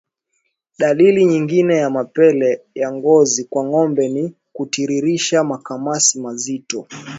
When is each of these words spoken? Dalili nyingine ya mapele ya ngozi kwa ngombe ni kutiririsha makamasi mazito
Dalili 0.79 1.25
nyingine 1.25 1.75
ya 1.75 1.89
mapele 1.89 2.61
ya 2.75 2.91
ngozi 2.93 3.43
kwa 3.43 3.63
ngombe 3.65 4.09
ni 4.09 4.33
kutiririsha 4.53 5.43
makamasi 5.43 6.19
mazito 6.19 6.87